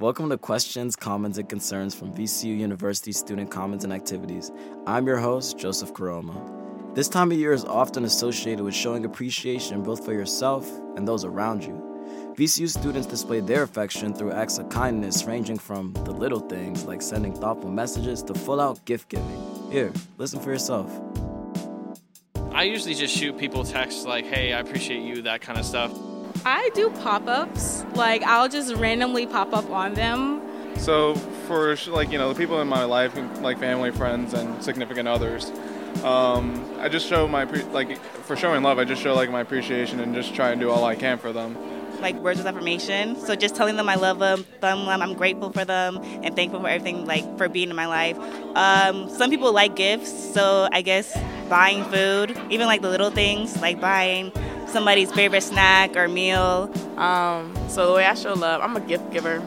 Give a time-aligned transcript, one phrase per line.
[0.00, 4.52] Welcome to Questions, Comments, and Concerns from VCU University Student Commons and Activities.
[4.86, 6.94] I'm your host, Joseph Karoma.
[6.94, 11.24] This time of year is often associated with showing appreciation both for yourself and those
[11.24, 11.82] around you.
[12.36, 17.02] VCU students display their affection through acts of kindness ranging from the little things like
[17.02, 19.68] sending thoughtful messages to full out gift giving.
[19.68, 20.96] Here, listen for yourself.
[22.52, 25.90] I usually just shoot people texts like, hey, I appreciate you, that kind of stuff.
[26.44, 27.84] I do pop ups.
[27.94, 30.42] Like, I'll just randomly pop up on them.
[30.76, 31.14] So,
[31.46, 35.50] for like, you know, the people in my life, like family, friends, and significant others,
[36.04, 39.40] um, I just show my, pre- like, for showing love, I just show, like, my
[39.40, 41.56] appreciation and just try and do all I can for them.
[42.00, 43.16] Like words of affirmation.
[43.16, 46.68] So just telling them I love them, them I'm grateful for them, and thankful for
[46.68, 48.16] everything, like, for being in my life.
[48.54, 51.18] Um, some people like gifts, so I guess
[51.48, 54.30] buying food, even like the little things, like buying
[54.68, 56.72] somebody's favorite snack or meal.
[56.96, 59.42] Um, so the way I show love, I'm a gift giver.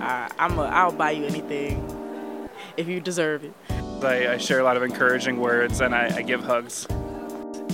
[0.00, 1.88] Uh, I'm a, I'll buy you anything
[2.76, 3.52] if you deserve it.
[4.02, 6.86] I, I share a lot of encouraging words and I, I give hugs.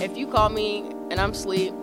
[0.01, 1.73] If you call me and I'm asleep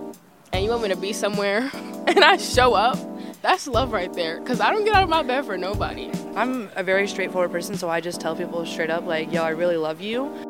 [0.53, 1.71] and you want me to be somewhere
[2.06, 2.97] and I show up,
[3.43, 4.41] that's love right there.
[4.43, 6.11] Cause I don't get out of my bed for nobody.
[6.34, 9.50] I'm a very straightforward person, so I just tell people straight up, like, yo, I
[9.50, 10.45] really love you.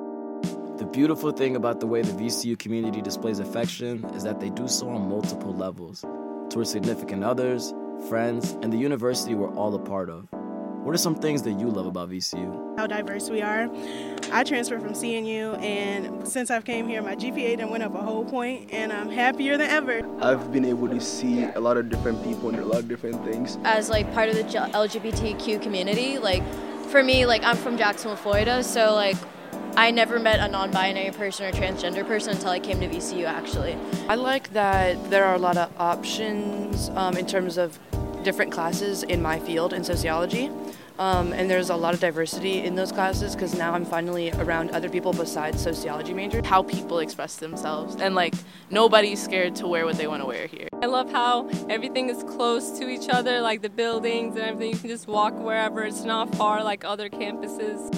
[0.87, 4.69] The beautiful thing about the way the VCU community displays affection is that they do
[4.69, 6.03] so on multiple levels
[6.49, 7.75] towards significant others,
[8.09, 10.29] friends, and the university we're all a part of.
[10.31, 12.79] What are some things that you love about VCU?
[12.79, 13.69] How diverse we are.
[14.31, 18.01] I transferred from CNU, and since I've came here, my GPA done went up a
[18.01, 20.09] whole point, and I'm happier than ever.
[20.23, 23.25] I've been able to see a lot of different people and a lot of different
[23.25, 23.59] things.
[23.65, 26.45] As like part of the LGBTQ community, like
[26.91, 29.17] for me, like I'm from Jacksonville, Florida, so like
[29.79, 33.27] I never met a non binary person or transgender person until I came to VCU,
[33.27, 33.77] actually.
[34.09, 37.79] I like that there are a lot of options um, in terms of
[38.25, 40.51] different classes in my field in sociology.
[40.99, 44.71] Um, and there's a lot of diversity in those classes because now I'm finally around
[44.71, 46.47] other people besides sociology majors.
[46.47, 48.35] How people express themselves, and like
[48.71, 50.69] nobody's scared to wear what they want to wear here.
[50.83, 54.73] I love how everything is close to each other, like the buildings and everything.
[54.73, 57.96] You can just walk wherever, it's not far like other campuses.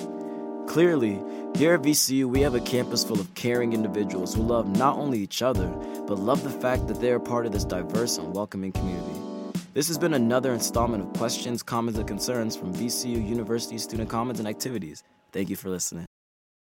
[0.69, 1.19] Clearly,
[1.57, 5.19] here at VCU, we have a campus full of caring individuals who love not only
[5.19, 5.67] each other,
[6.07, 9.19] but love the fact that they are part of this diverse and welcoming community.
[9.73, 14.41] This has been another installment of questions, comments, and concerns from VCU University Student Commons
[14.41, 15.03] and Activities.
[15.33, 16.05] Thank you for listening.